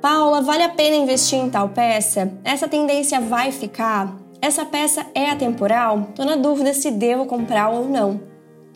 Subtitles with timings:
[0.00, 2.32] Paula, vale a pena investir em tal peça?
[2.42, 4.16] Essa tendência vai ficar?
[4.40, 6.08] Essa peça é atemporal?
[6.14, 8.18] Tô na dúvida se devo comprar ou não.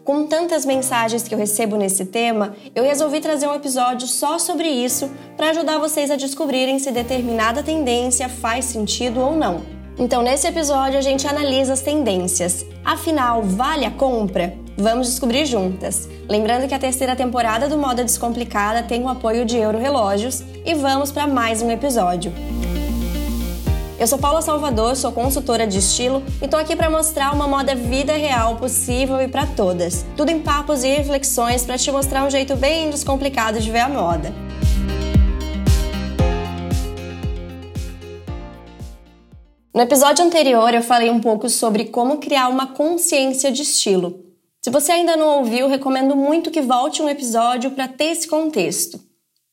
[0.04, 4.68] Com tantas mensagens que eu recebo nesse tema, eu resolvi trazer um episódio só sobre
[4.68, 9.62] isso para ajudar vocês a descobrirem se determinada tendência faz sentido ou não.
[9.98, 12.66] Então, nesse episódio, a gente analisa as tendências.
[12.84, 14.63] Afinal, vale a compra?
[14.77, 16.09] Vamos descobrir juntas.
[16.29, 20.74] Lembrando que a terceira temporada do Moda Descomplicada tem o apoio de Euro Relógios e
[20.74, 22.33] vamos para mais um episódio.
[23.97, 27.77] Eu sou Paula Salvador, sou consultora de estilo e tô aqui para mostrar uma moda
[27.77, 30.05] vida real possível e para todas.
[30.16, 33.88] Tudo em papos e reflexões para te mostrar um jeito bem descomplicado de ver a
[33.88, 34.34] moda.
[39.72, 44.23] No episódio anterior eu falei um pouco sobre como criar uma consciência de estilo.
[44.64, 48.98] Se você ainda não ouviu, recomendo muito que volte um episódio para ter esse contexto.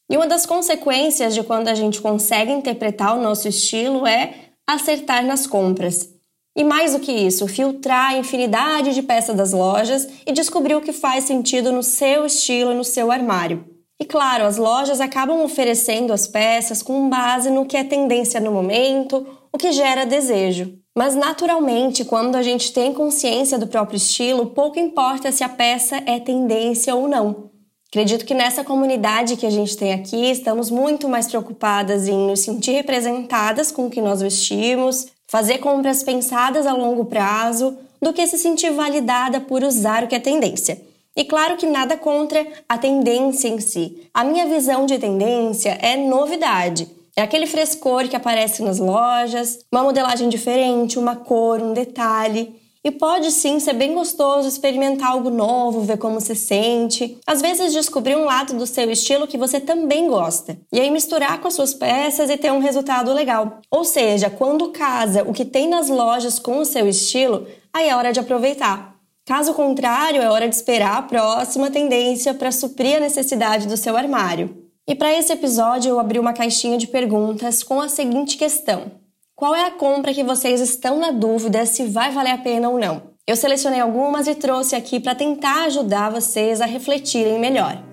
[0.10, 4.34] E uma das consequências de quando a gente consegue interpretar o nosso estilo é
[4.66, 6.10] acertar nas compras.
[6.56, 10.82] E mais do que isso, filtrar a infinidade de peças das lojas e descobrir o
[10.82, 13.66] que faz sentido no seu estilo e no seu armário.
[14.00, 18.54] E claro, as lojas acabam oferecendo as peças com base no que é tendência no
[18.54, 20.81] momento, o que gera desejo.
[20.96, 26.02] Mas naturalmente, quando a gente tem consciência do próprio estilo, pouco importa se a peça
[26.06, 27.50] é tendência ou não.
[27.88, 32.42] Acredito que nessa comunidade que a gente tem aqui, estamos muito mais preocupadas em nos
[32.42, 38.26] sentir representadas com o que nós vestimos, fazer compras pensadas a longo prazo, do que
[38.28, 40.82] se sentir validada por usar o que é tendência.
[41.16, 44.10] E claro que nada contra a tendência em si.
[44.14, 46.88] A minha visão de tendência é novidade.
[47.16, 52.60] É aquele frescor que aparece nas lojas, uma modelagem diferente, uma cor, um detalhe.
[52.84, 57.20] E pode sim ser bem gostoso experimentar algo novo, ver como se sente.
[57.28, 60.58] Às vezes descobrir um lado do seu estilo que você também gosta.
[60.74, 63.60] E aí misturar com as suas peças e ter um resultado legal.
[63.70, 67.96] Ou seja, quando casa o que tem nas lojas com o seu estilo, aí é
[67.96, 68.96] hora de aproveitar.
[69.28, 73.96] Caso contrário, é hora de esperar a próxima tendência para suprir a necessidade do seu
[73.96, 74.61] armário.
[74.88, 78.92] E para esse episódio eu abri uma caixinha de perguntas com a seguinte questão:
[79.36, 82.80] qual é a compra que vocês estão na dúvida se vai valer a pena ou
[82.80, 83.12] não?
[83.28, 87.91] Eu selecionei algumas e trouxe aqui para tentar ajudar vocês a refletirem melhor.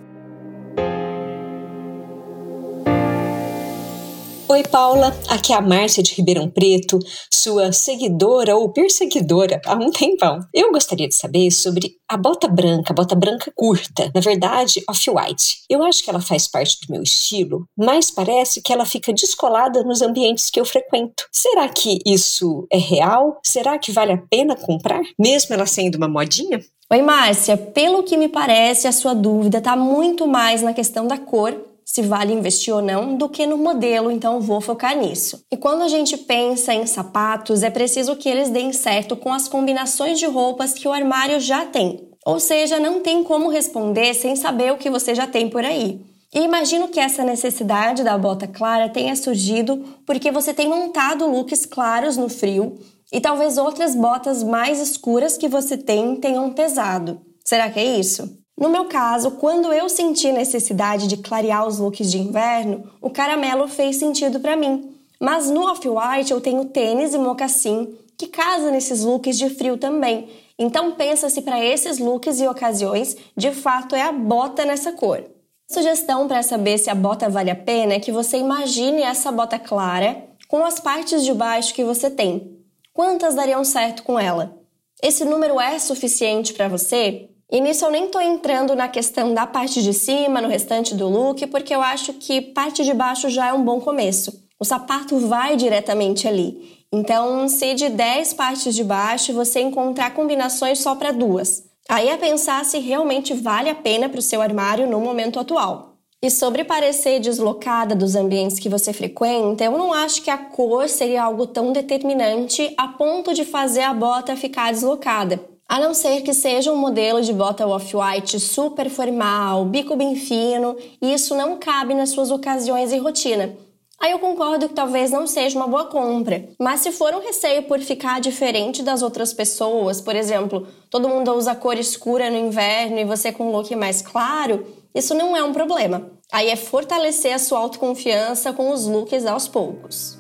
[4.51, 5.15] Oi, Paula.
[5.29, 6.99] Aqui é a Márcia de Ribeirão Preto,
[7.31, 10.41] sua seguidora ou perseguidora há um tempão.
[10.55, 15.59] Eu gostaria de saber sobre a bota branca, a bota branca curta, na verdade, off-white.
[15.69, 19.85] Eu acho que ela faz parte do meu estilo, mas parece que ela fica descolada
[19.85, 21.25] nos ambientes que eu frequento.
[21.31, 23.39] Será que isso é real?
[23.45, 26.59] Será que vale a pena comprar, mesmo ela sendo uma modinha?
[26.91, 27.55] Oi, Márcia.
[27.55, 32.03] Pelo que me parece, a sua dúvida está muito mais na questão da cor se
[32.03, 35.43] vale investir ou não, do que no modelo, então vou focar nisso.
[35.51, 39.49] E quando a gente pensa em sapatos, é preciso que eles deem certo com as
[39.49, 42.07] combinações de roupas que o armário já tem.
[42.27, 45.99] Ou seja, não tem como responder sem saber o que você já tem por aí.
[46.35, 51.65] E imagino que essa necessidade da bota clara tenha surgido porque você tem montado looks
[51.65, 52.79] claros no frio
[53.11, 57.23] e talvez outras botas mais escuras que você tem tenham pesado.
[57.43, 58.29] Será que é isso?
[58.59, 63.69] No meu caso, quando eu senti necessidade de clarear os looks de inverno, o caramelo
[63.69, 64.97] fez sentido para mim.
[65.21, 70.29] Mas no off-white eu tenho tênis e mocassim que casa nesses looks de frio também.
[70.59, 75.25] Então pensa se para esses looks e ocasiões, de fato é a bota nessa cor.
[75.71, 79.57] Sugestão para saber se a bota vale a pena é que você imagine essa bota
[79.57, 82.59] clara com as partes de baixo que você tem.
[82.93, 84.59] Quantas dariam certo com ela?
[85.01, 87.29] Esse número é suficiente para você?
[87.51, 91.09] E nisso eu nem estou entrando na questão da parte de cima, no restante do
[91.09, 94.47] look, porque eu acho que parte de baixo já é um bom começo.
[94.61, 96.85] O sapato vai diretamente ali.
[96.93, 102.19] Então, se de 10 partes de baixo você encontrar combinações só para duas, aí é
[102.19, 105.97] pensar se realmente vale a pena para o seu armário no momento atual.
[106.21, 110.89] E sobre parecer deslocada dos ambientes que você frequenta, eu não acho que a cor
[110.89, 115.41] seria algo tão determinante a ponto de fazer a bota ficar deslocada.
[115.69, 120.75] A não ser que seja um modelo de bota off-white super formal, bico bem fino,
[121.01, 123.55] e isso não cabe nas suas ocasiões e rotina.
[124.01, 127.65] Aí eu concordo que talvez não seja uma boa compra, mas se for um receio
[127.65, 132.99] por ficar diferente das outras pessoas, por exemplo, todo mundo usa cor escura no inverno
[132.99, 136.13] e você com um look mais claro, isso não é um problema.
[136.33, 140.18] Aí é fortalecer a sua autoconfiança com os looks aos poucos.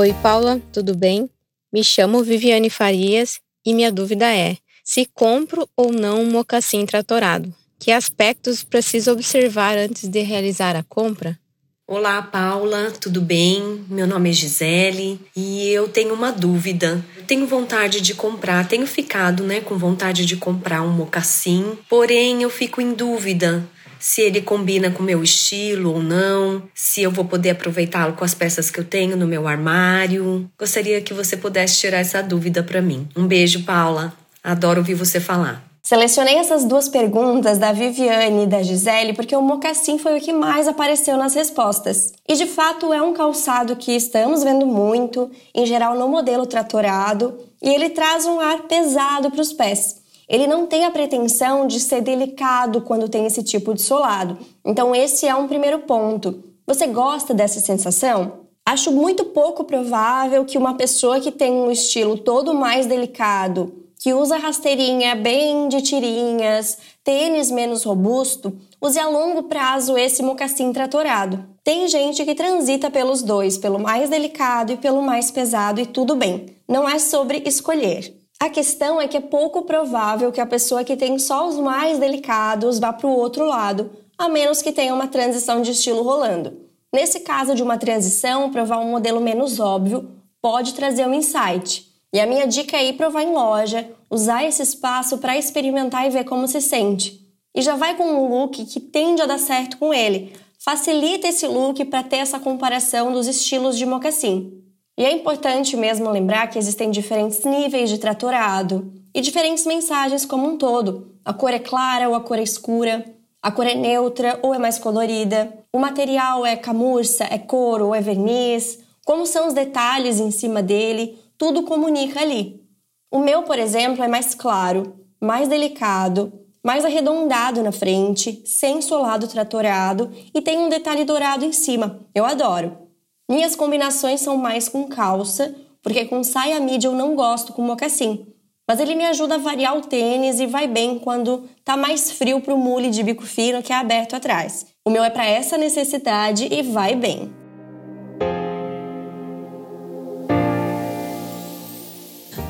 [0.00, 1.28] Oi, Paula, tudo bem?
[1.72, 7.52] Me chamo Viviane Farias e minha dúvida é: se compro ou não um mocassim tratorado?
[7.80, 11.36] Que aspectos preciso observar antes de realizar a compra?
[11.84, 13.84] Olá, Paula, tudo bem?
[13.88, 17.04] Meu nome é Gisele e eu tenho uma dúvida.
[17.26, 22.50] tenho vontade de comprar, tenho ficado, né, com vontade de comprar um mocassim, porém eu
[22.50, 23.68] fico em dúvida
[23.98, 28.24] se ele combina com o meu estilo ou não, se eu vou poder aproveitá-lo com
[28.24, 30.50] as peças que eu tenho no meu armário.
[30.58, 33.08] Gostaria que você pudesse tirar essa dúvida para mim.
[33.16, 34.12] Um beijo, Paula.
[34.42, 35.68] Adoro ouvir você falar.
[35.88, 40.34] Selecionei essas duas perguntas da Viviane e da Gisele porque o mocassim foi o que
[40.34, 42.12] mais apareceu nas respostas.
[42.28, 47.38] E de fato é um calçado que estamos vendo muito, em geral no modelo tratorado,
[47.62, 49.97] e ele traz um ar pesado para os pés.
[50.28, 54.36] Ele não tem a pretensão de ser delicado quando tem esse tipo de solado.
[54.64, 56.44] Então esse é um primeiro ponto.
[56.66, 58.40] Você gosta dessa sensação?
[58.66, 64.14] Acho muito pouco provável que uma pessoa que tem um estilo todo mais delicado que
[64.14, 71.44] usa rasteirinha bem de tirinhas, tênis menos robusto, use a longo prazo esse mocassim tratorado.
[71.64, 76.14] Tem gente que transita pelos dois, pelo mais delicado e pelo mais pesado, e tudo
[76.14, 76.46] bem.
[76.68, 78.14] Não é sobre escolher.
[78.40, 81.98] A questão é que é pouco provável que a pessoa que tem só os mais
[81.98, 86.56] delicados vá para o outro lado, a menos que tenha uma transição de estilo rolando.
[86.92, 90.08] Nesse caso de uma transição, provar um modelo menos óbvio
[90.40, 91.84] pode trazer um insight.
[92.12, 96.10] E a minha dica é ir provar em loja, usar esse espaço para experimentar e
[96.10, 97.20] ver como se sente.
[97.54, 100.32] E já vai com um look que tende a dar certo com ele.
[100.60, 104.62] Facilita esse look para ter essa comparação dos estilos de mocassim.
[104.98, 110.48] E é importante mesmo lembrar que existem diferentes níveis de tratorado e diferentes mensagens como
[110.48, 111.14] um todo.
[111.24, 113.04] A cor é clara ou a cor é escura,
[113.40, 117.94] a cor é neutra ou é mais colorida, o material é camurça, é couro ou
[117.94, 122.60] é verniz, como são os detalhes em cima dele, tudo comunica ali.
[123.08, 129.28] O meu, por exemplo, é mais claro, mais delicado, mais arredondado na frente, sem solado
[129.28, 132.00] tratorado e tem um detalhe dourado em cima.
[132.12, 132.87] Eu adoro.
[133.30, 138.26] Minhas combinações são mais com calça, porque com saia midi eu não gosto com mocassim.
[138.66, 142.40] Mas ele me ajuda a variar o tênis e vai bem quando tá mais frio
[142.40, 144.66] pro mule de bico fino que é aberto atrás.
[144.84, 147.37] O meu é para essa necessidade e vai bem.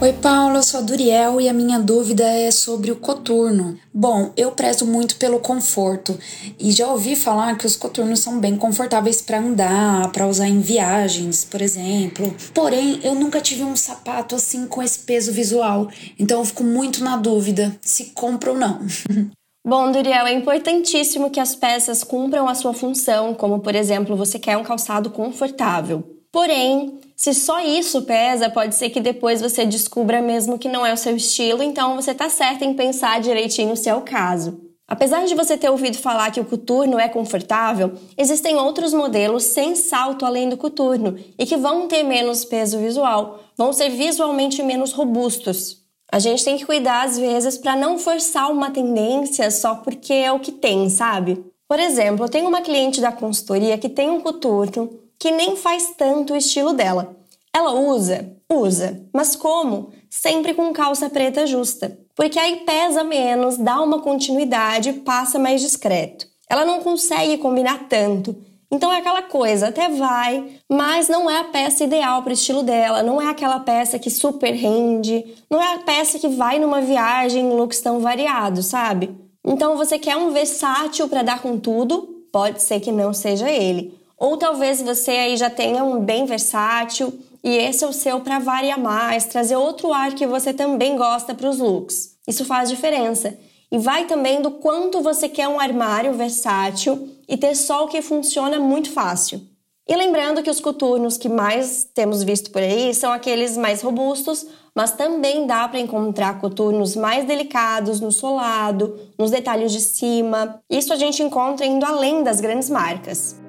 [0.00, 3.76] Oi, Paula, eu sou a Duriel e a minha dúvida é sobre o coturno.
[3.92, 6.16] Bom, eu prezo muito pelo conforto
[6.56, 10.60] e já ouvi falar que os coturnos são bem confortáveis para andar, para usar em
[10.60, 12.32] viagens, por exemplo.
[12.54, 17.02] Porém, eu nunca tive um sapato assim com esse peso visual, então eu fico muito
[17.02, 18.78] na dúvida se compro ou não.
[19.66, 24.38] Bom, Duriel, é importantíssimo que as peças cumpram a sua função, como por exemplo, você
[24.38, 26.04] quer um calçado confortável.
[26.30, 30.93] Porém, se só isso pesa, pode ser que depois você descubra mesmo que não é
[30.93, 34.61] o seu estilo, então você tá certo em pensar direitinho se é o caso.
[34.87, 39.75] Apesar de você ter ouvido falar que o coturno é confortável, existem outros modelos sem
[39.75, 44.93] salto além do coturno e que vão ter menos peso visual, vão ser visualmente menos
[44.93, 45.82] robustos.
[46.12, 50.31] A gente tem que cuidar às vezes para não forçar uma tendência só porque é
[50.31, 51.44] o que tem, sabe?
[51.69, 55.94] Por exemplo, eu tenho uma cliente da consultoria que tem um coturno que nem faz
[55.97, 57.17] tanto o estilo dela.
[57.53, 58.37] Ela usa?
[58.50, 59.03] Usa.
[59.12, 59.91] Mas como?
[60.09, 61.99] Sempre com calça preta justa.
[62.15, 66.26] Porque aí pesa menos, dá uma continuidade, passa mais discreto.
[66.49, 68.37] Ela não consegue combinar tanto.
[68.70, 72.63] Então é aquela coisa, até vai, mas não é a peça ideal para o estilo
[72.63, 76.82] dela, não é aquela peça que super rende, não é a peça que vai numa
[76.82, 79.17] viagem em looks tão variados, sabe?
[79.43, 82.27] Então você quer um versátil para dar com tudo?
[82.31, 83.98] Pode ser que não seja ele.
[84.19, 88.39] Ou talvez você aí já tenha um bem versátil e esse é o seu para
[88.39, 92.17] variar mais, trazer outro ar que você também gosta para os looks.
[92.27, 93.39] Isso faz diferença.
[93.70, 98.03] E vai também do quanto você quer um armário versátil e ter só o que
[98.03, 99.41] funciona muito fácil.
[99.87, 104.46] E lembrando que os coturnos que mais temos visto por aí são aqueles mais robustos,
[104.75, 110.60] mas também dá para encontrar coturnos mais delicados no solado, nos detalhes de cima.
[110.69, 113.47] Isso a gente encontra indo além das grandes marcas.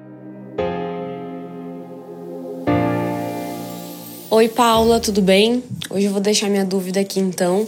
[4.32, 5.60] Oi, Paula, tudo bem?
[5.90, 7.66] Hoje eu vou deixar minha dúvida aqui então.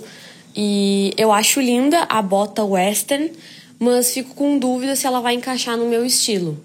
[0.54, 3.32] E eu acho linda a bota western,
[3.80, 6.56] mas fico com dúvida se ela vai encaixar no meu estilo.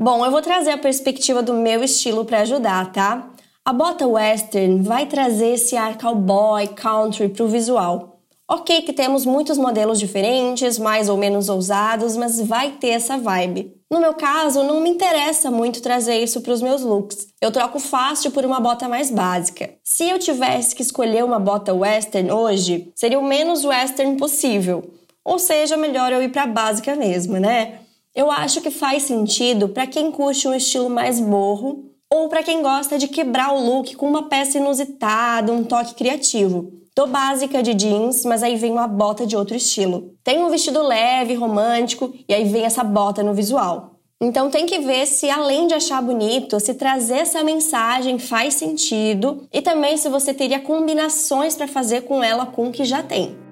[0.00, 3.28] Bom, eu vou trazer a perspectiva do meu estilo para ajudar, tá?
[3.64, 8.09] A bota western vai trazer esse ar cowboy, country pro visual.
[8.52, 13.76] Ok que temos muitos modelos diferentes, mais ou menos ousados, mas vai ter essa vibe.
[13.88, 17.28] No meu caso, não me interessa muito trazer isso para os meus looks.
[17.40, 19.70] Eu troco fácil por uma bota mais básica.
[19.84, 24.82] Se eu tivesse que escolher uma bota western hoje, seria o menos western possível.
[25.24, 27.82] ou seja, melhor eu ir para a básica mesmo, né?
[28.12, 32.62] Eu acho que faz sentido para quem curte um estilo mais morro ou para quem
[32.62, 36.79] gosta de quebrar o look com uma peça inusitada, um toque criativo.
[36.94, 40.14] Tô básica de jeans, mas aí vem uma bota de outro estilo.
[40.24, 44.00] Tem um vestido leve, romântico, e aí vem essa bota no visual.
[44.20, 49.48] Então tem que ver se além de achar bonito, se trazer essa mensagem faz sentido
[49.50, 53.49] e também se você teria combinações para fazer com ela com o que já tem.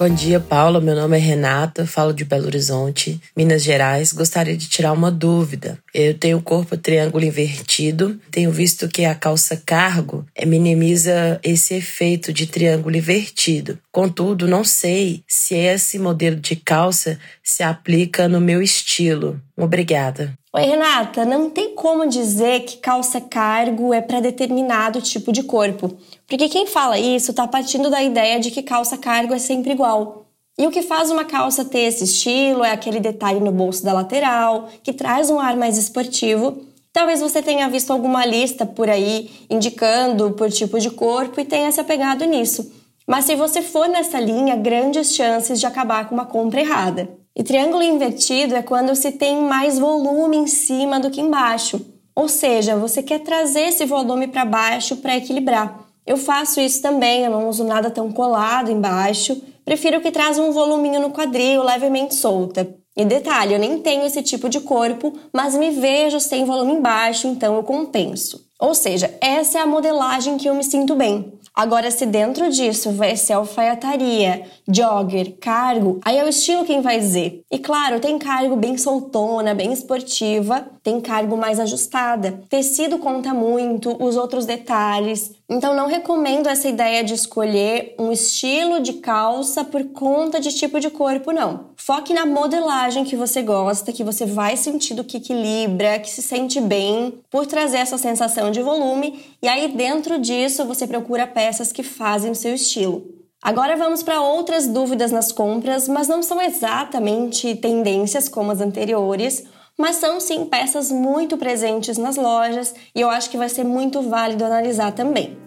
[0.00, 0.80] Bom dia, Paula.
[0.80, 4.14] Meu nome é Renata, falo de Belo Horizonte, Minas Gerais.
[4.14, 5.78] Gostaria de tirar uma dúvida.
[5.92, 12.32] Eu tenho o corpo triângulo invertido, tenho visto que a calça cargo minimiza esse efeito
[12.32, 13.78] de triângulo invertido.
[13.92, 19.38] Contudo, não sei se esse modelo de calça se aplica no meu estilo.
[19.54, 20.32] Obrigada.
[20.52, 21.24] Oi, Renata.
[21.24, 25.96] Não tem como dizer que calça cargo é para determinado tipo de corpo.
[26.26, 30.26] Porque quem fala isso está partindo da ideia de que calça cargo é sempre igual.
[30.58, 33.92] E o que faz uma calça ter esse estilo é aquele detalhe no bolso da
[33.92, 36.58] lateral, que traz um ar mais esportivo.
[36.92, 41.70] Talvez você tenha visto alguma lista por aí indicando por tipo de corpo e tenha
[41.70, 42.72] se apegado nisso.
[43.06, 47.19] Mas se você for nessa linha, grandes chances de acabar com uma compra errada.
[47.40, 51.80] E triângulo invertido é quando se tem mais volume em cima do que embaixo.
[52.14, 55.86] Ou seja, você quer trazer esse volume para baixo para equilibrar.
[56.06, 59.40] Eu faço isso também, eu não uso nada tão colado embaixo.
[59.64, 62.76] Prefiro que traz um voluminho no quadril, levemente solta.
[62.94, 67.26] E detalhe, eu nem tenho esse tipo de corpo, mas me vejo sem volume embaixo,
[67.26, 68.44] então eu compenso.
[68.60, 71.32] Ou seja, essa é a modelagem que eu me sinto bem.
[71.54, 76.98] Agora, se dentro disso vai ser alfaiataria, jogger, cargo, aí é o estilo quem vai
[76.98, 77.42] dizer.
[77.50, 82.40] E claro, tem cargo bem soltona, bem esportiva, tem cargo mais ajustada.
[82.48, 85.32] Tecido conta muito, os outros detalhes.
[85.52, 90.78] Então, não recomendo essa ideia de escolher um estilo de calça por conta de tipo
[90.78, 91.70] de corpo, não.
[91.74, 96.22] Foque na modelagem que você gosta, que você vai sentir do que equilibra, que se
[96.22, 101.72] sente bem, por trazer essa sensação de volume, e aí dentro disso você procura peças
[101.72, 103.02] que fazem o seu estilo.
[103.42, 109.42] Agora vamos para outras dúvidas nas compras, mas não são exatamente tendências como as anteriores,
[109.80, 114.02] mas são sim peças muito presentes nas lojas e eu acho que vai ser muito
[114.02, 115.38] válido analisar também.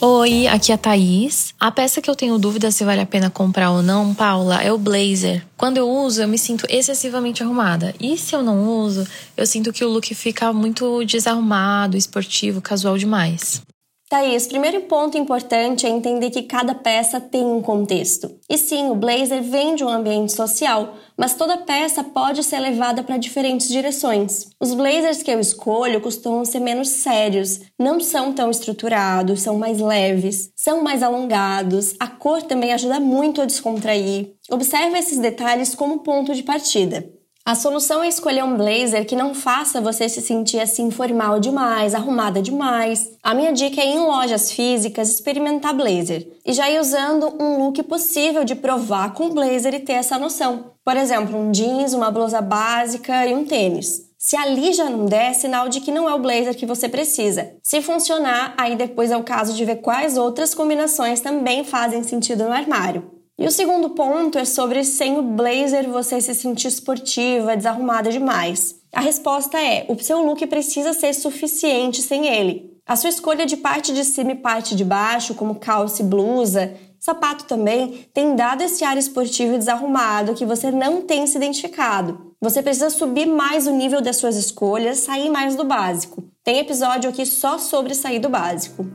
[0.00, 1.54] Oi, aqui é a Thaís.
[1.58, 4.72] A peça que eu tenho dúvida se vale a pena comprar ou não, Paula, é
[4.72, 5.46] o blazer.
[5.56, 7.94] Quando eu uso, eu me sinto excessivamente arrumada.
[7.98, 12.98] E se eu não uso, eu sinto que o look fica muito desarrumado, esportivo, casual
[12.98, 13.62] demais.
[14.08, 18.38] Thaís, primeiro ponto importante é entender que cada peça tem um contexto.
[18.48, 23.02] E sim, o blazer vem de um ambiente social, mas toda peça pode ser levada
[23.02, 24.50] para diferentes direções.
[24.60, 29.80] Os blazers que eu escolho costumam ser menos sérios, não são tão estruturados, são mais
[29.80, 34.36] leves, são mais alongados, a cor também ajuda muito a descontrair.
[34.48, 37.15] Observe esses detalhes como ponto de partida.
[37.46, 41.94] A solução é escolher um blazer que não faça você se sentir assim formal demais,
[41.94, 43.12] arrumada demais.
[43.22, 47.64] A minha dica é ir em lojas físicas experimentar blazer e já ir usando um
[47.64, 50.72] look possível de provar com blazer e ter essa noção.
[50.84, 54.10] Por exemplo, um jeans, uma blusa básica e um tênis.
[54.18, 56.88] Se ali já não der, é sinal de que não é o blazer que você
[56.88, 57.52] precisa.
[57.62, 62.42] Se funcionar, aí depois é o caso de ver quais outras combinações também fazem sentido
[62.42, 63.15] no armário.
[63.38, 68.76] E o segundo ponto é sobre sem o blazer você se sentir esportiva, desarrumada demais.
[68.94, 72.74] A resposta é: o seu look precisa ser suficiente sem ele.
[72.86, 76.74] A sua escolha de parte de cima e parte de baixo, como calça e blusa,
[76.98, 82.34] sapato também, tem dado esse ar esportivo e desarrumado que você não tem se identificado.
[82.40, 86.24] Você precisa subir mais o nível das suas escolhas, sair mais do básico.
[86.42, 88.86] Tem episódio aqui só sobre sair do básico.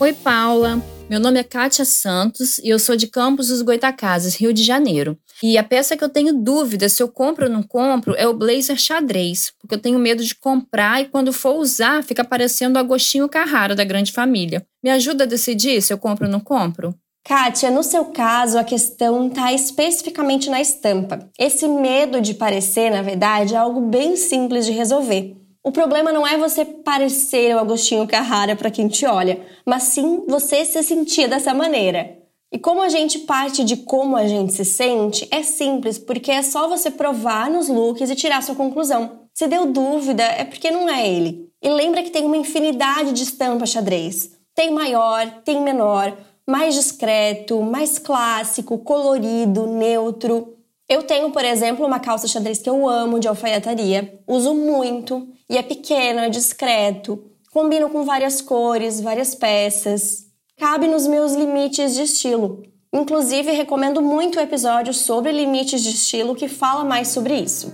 [0.00, 0.80] Oi, Paula.
[1.10, 5.18] Meu nome é Kátia Santos e eu sou de Campos dos Goitacazes, Rio de Janeiro.
[5.42, 8.32] E a peça que eu tenho dúvida se eu compro ou não compro é o
[8.32, 12.80] blazer xadrez, porque eu tenho medo de comprar e quando for usar fica parecendo o
[12.80, 14.64] Agostinho Carrara da Grande Família.
[14.84, 16.94] Me ajuda a decidir se eu compro ou não compro?
[17.24, 21.28] Kátia, no seu caso, a questão está especificamente na estampa.
[21.36, 25.37] Esse medo de parecer, na verdade, é algo bem simples de resolver.
[25.64, 30.24] O problema não é você parecer o Agostinho Carrara para quem te olha, mas sim
[30.28, 32.16] você se sentir dessa maneira.
[32.50, 36.42] E como a gente parte de como a gente se sente, é simples, porque é
[36.42, 39.26] só você provar nos looks e tirar sua conclusão.
[39.34, 41.50] Se deu dúvida, é porque não é ele.
[41.62, 44.30] E lembra que tem uma infinidade de estampas xadrez.
[44.54, 46.16] Tem maior, tem menor,
[46.48, 50.57] mais discreto, mais clássico, colorido, neutro.
[50.90, 55.58] Eu tenho, por exemplo, uma calça xadrez que eu amo de alfaiataria, uso muito e
[55.58, 60.28] é pequeno, é discreto, combino com várias cores, várias peças,
[60.58, 62.62] cabe nos meus limites de estilo.
[62.90, 67.70] Inclusive, recomendo muito o episódio sobre limites de estilo que fala mais sobre isso.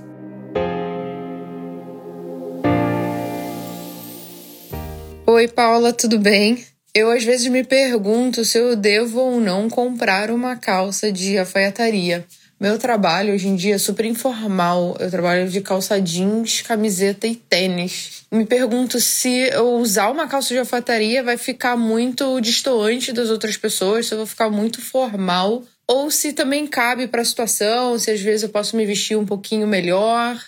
[5.24, 6.66] Oi, Paula, tudo bem?
[6.92, 12.26] Eu às vezes me pergunto se eu devo ou não comprar uma calça de alfaiataria.
[12.64, 14.96] Meu trabalho hoje em dia é super informal.
[14.98, 18.24] Eu trabalho de calça jeans, camiseta e tênis.
[18.32, 23.58] Me pergunto se eu usar uma calça de alfaiataria vai ficar muito distoante das outras
[23.58, 28.10] pessoas, se eu vou ficar muito formal, ou se também cabe para a situação, se
[28.10, 30.34] às vezes eu posso me vestir um pouquinho melhor.
[30.34, 30.40] O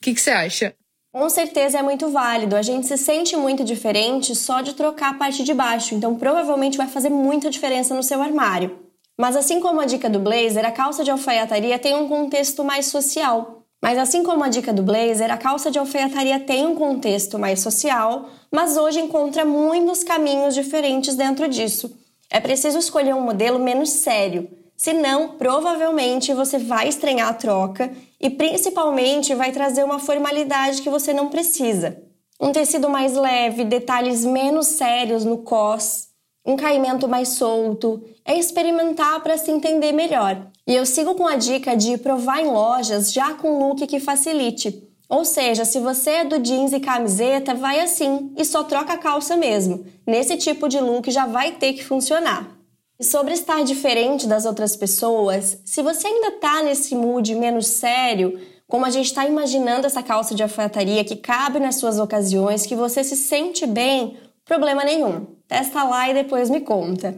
[0.00, 0.74] que, que você acha?
[1.12, 2.56] Com certeza é muito válido.
[2.56, 6.78] A gente se sente muito diferente só de trocar a parte de baixo, então provavelmente
[6.78, 8.89] vai fazer muita diferença no seu armário.
[9.20, 12.86] Mas assim como a dica do blazer, a calça de alfaiataria tem um contexto mais
[12.86, 13.64] social.
[13.82, 17.60] Mas assim como a dica do blazer, a calça de alfaiataria tem um contexto mais
[17.60, 21.94] social, mas hoje encontra muitos caminhos diferentes dentro disso.
[22.30, 28.30] É preciso escolher um modelo menos sério, senão provavelmente você vai estranhar a troca e
[28.30, 32.02] principalmente vai trazer uma formalidade que você não precisa.
[32.40, 36.08] Um tecido mais leve, detalhes menos sérios no cos,
[36.44, 40.46] um caimento mais solto, é experimentar para se entender melhor.
[40.66, 44.88] E eu sigo com a dica de provar em lojas já com look que facilite.
[45.08, 48.98] Ou seja, se você é do jeans e camiseta, vai assim e só troca a
[48.98, 49.84] calça mesmo.
[50.06, 52.56] Nesse tipo de look já vai ter que funcionar.
[52.98, 58.38] E sobre estar diferente das outras pessoas, se você ainda está nesse mood menos sério,
[58.68, 62.76] como a gente está imaginando essa calça de alfaiataria que cabe nas suas ocasiões, que
[62.76, 65.26] você se sente bem, problema nenhum.
[65.50, 67.12] Testa lá e depois me conta.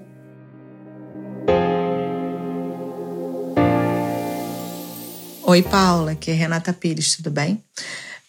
[5.43, 7.62] Oi, Paula, aqui é Renata Pires, tudo bem?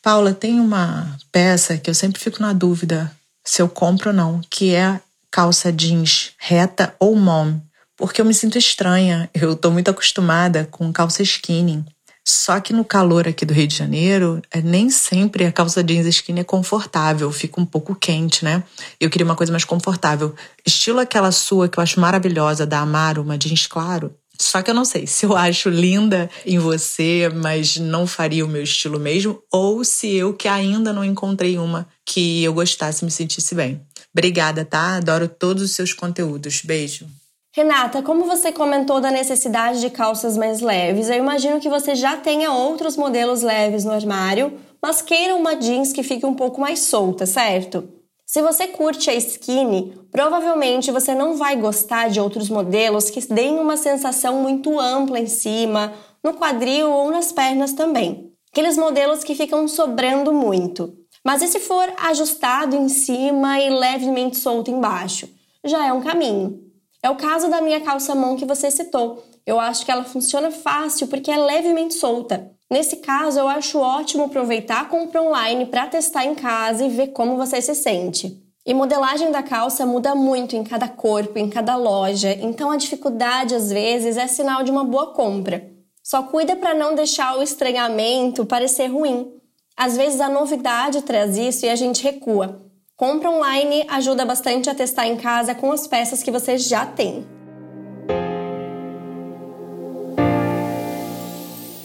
[0.01, 3.09] Paula, tem uma peça que eu sempre fico na dúvida
[3.45, 4.99] se eu compro ou não, que é
[5.31, 7.57] calça jeans reta ou mom,
[7.95, 9.29] porque eu me sinto estranha.
[9.33, 11.85] Eu tô muito acostumada com calça skinny.
[12.25, 16.05] Só que no calor aqui do Rio de Janeiro, é, nem sempre a calça jeans
[16.05, 18.63] skinny é confortável, fica um pouco quente, né?
[18.99, 20.33] Eu queria uma coisa mais confortável.
[20.65, 24.15] Estilo aquela sua que eu acho maravilhosa, da Amaro, uma jeans claro.
[24.39, 28.49] Só que eu não sei se eu acho linda em você, mas não faria o
[28.49, 33.05] meu estilo mesmo, ou se eu que ainda não encontrei uma que eu gostasse e
[33.05, 33.81] me sentisse bem.
[34.13, 34.95] Obrigada, tá?
[34.95, 36.61] Adoro todos os seus conteúdos.
[36.63, 37.07] Beijo.
[37.55, 42.17] Renata, como você comentou da necessidade de calças mais leves, eu imagino que você já
[42.17, 46.79] tenha outros modelos leves no armário, mas queira uma jeans que fique um pouco mais
[46.79, 47.87] solta, certo?
[48.25, 53.59] Se você curte a skinny, provavelmente você não vai gostar de outros modelos que deem
[53.59, 58.31] uma sensação muito ampla em cima, no quadril ou nas pernas também.
[58.51, 60.91] Aqueles modelos que ficam sobrando muito.
[61.23, 65.29] Mas e se for ajustado em cima e levemente solto embaixo?
[65.63, 66.62] Já é um caminho.
[67.03, 69.21] É o caso da minha calça mão que você citou.
[69.45, 72.49] Eu acho que ela funciona fácil porque é levemente solta.
[72.71, 77.07] Nesse caso, eu acho ótimo aproveitar a compra online para testar em casa e ver
[77.07, 78.41] como você se sente.
[78.65, 83.53] E modelagem da calça muda muito em cada corpo, em cada loja, então a dificuldade
[83.53, 85.69] às vezes é sinal de uma boa compra.
[86.01, 89.33] Só cuida para não deixar o estranhamento parecer ruim.
[89.75, 92.62] Às vezes a novidade traz isso e a gente recua.
[92.95, 97.25] Compra online ajuda bastante a testar em casa com as peças que você já tem.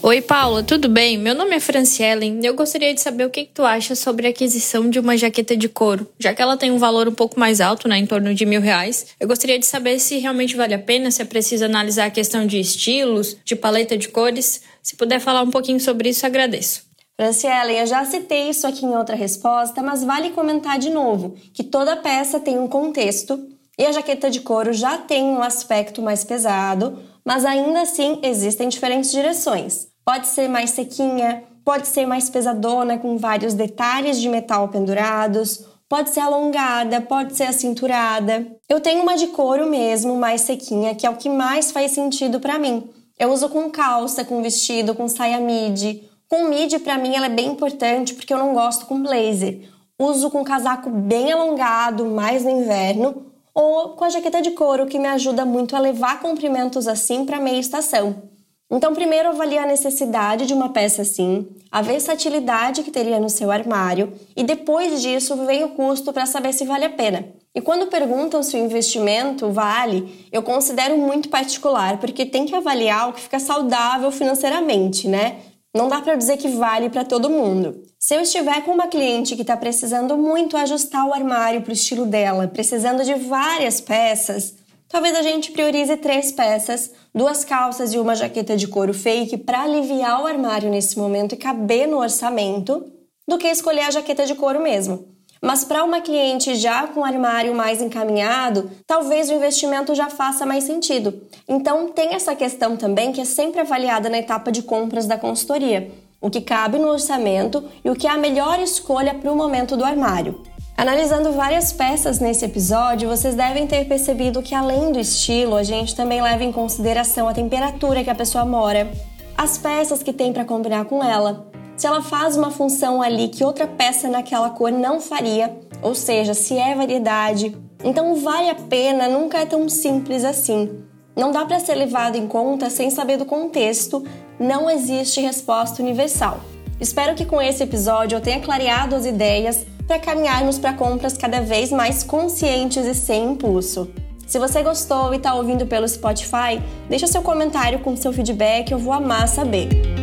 [0.03, 1.17] Oi, Paula, tudo bem?
[1.17, 4.27] Meu nome é Franciele e eu gostaria de saber o que, que, tu acha sobre
[4.27, 6.07] a aquisição de uma jaqueta de couro.
[6.19, 8.61] Já que ela tem um valor um pouco mais alto, né, em torno de mil
[8.61, 12.11] reais, eu gostaria de saber se realmente vale a pena, se é preciso analisar a
[12.11, 14.61] questão de estilos, de paleta de cores.
[14.81, 16.88] Se puder falar um pouquinho sobre isso, agradeço.
[17.19, 21.65] Franciele, eu já citei isso aqui em outra resposta, mas vale comentar de novo que
[21.65, 23.45] toda peça tem um contexto
[23.77, 28.69] e a jaqueta de couro já tem um aspecto mais pesado, mas ainda assim existem
[28.69, 29.89] diferentes direções.
[30.05, 36.11] Pode ser mais sequinha, pode ser mais pesadona com vários detalhes de metal pendurados, pode
[36.11, 38.47] ser alongada, pode ser acinturada.
[38.69, 42.39] Eu tenho uma de couro mesmo, mais sequinha, que é o que mais faz sentido
[42.39, 42.89] para mim.
[43.19, 47.29] Eu uso com calça, com vestido, com saia midi, com midi, para mim, ela é
[47.29, 49.67] bem importante porque eu não gosto com blazer.
[49.97, 54.99] Uso com casaco bem alongado, mais no inverno, ou com a jaqueta de couro, que
[54.99, 58.29] me ajuda muito a levar comprimentos assim para meia estação.
[58.71, 63.49] Então, primeiro avalie a necessidade de uma peça assim, a versatilidade que teria no seu
[63.49, 67.25] armário e depois disso vem o custo para saber se vale a pena.
[67.55, 73.09] E quando perguntam se o investimento vale, eu considero muito particular, porque tem que avaliar
[73.09, 75.37] o que fica saudável financeiramente, né?
[75.75, 77.83] Não dá para dizer que vale para todo mundo.
[77.99, 81.73] Se eu estiver com uma cliente que está precisando muito ajustar o armário para o
[81.73, 84.55] estilo dela, precisando de várias peças,
[84.87, 89.61] talvez a gente priorize três peças, duas calças e uma jaqueta de couro fake para
[89.61, 92.91] aliviar o armário nesse momento e caber no orçamento,
[93.27, 95.18] do que escolher a jaqueta de couro mesmo.
[95.41, 100.45] Mas para uma cliente já com o armário mais encaminhado, talvez o investimento já faça
[100.45, 101.21] mais sentido.
[101.47, 105.91] Então tem essa questão também que é sempre avaliada na etapa de compras da consultoria.
[106.21, 109.77] O que cabe no orçamento e o que é a melhor escolha para o momento
[109.77, 110.43] do armário.
[110.75, 115.95] Analisando várias peças nesse episódio, vocês devem ter percebido que além do estilo, a gente
[115.95, 118.89] também leva em consideração a temperatura que a pessoa mora,
[119.37, 121.48] as peças que tem para combinar com ela,
[121.79, 126.33] se ela faz uma função ali que outra peça naquela cor não faria, ou seja,
[126.33, 127.57] se é variedade.
[127.81, 130.83] Então vale a pena, nunca é tão simples assim.
[131.15, 134.03] Não dá para ser levado em conta sem saber do contexto,
[134.37, 136.41] não existe resposta universal.
[136.81, 141.39] Espero que com esse episódio eu tenha clareado as ideias para caminharmos para compras cada
[141.39, 143.89] vez mais conscientes e sem impulso.
[144.27, 148.77] Se você gostou e está ouvindo pelo Spotify, deixa seu comentário com seu feedback, eu
[148.77, 149.98] vou amar saber.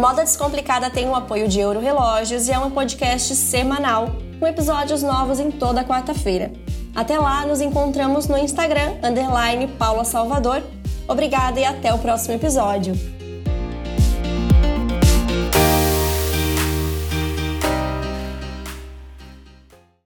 [0.00, 5.02] Moda Descomplicada tem o apoio de Euro Relógios e é um podcast semanal, com episódios
[5.02, 6.50] novos em toda quarta-feira.
[6.94, 10.62] Até lá, nos encontramos no Instagram, underline Paula Salvador.
[11.06, 13.19] Obrigada e até o próximo episódio.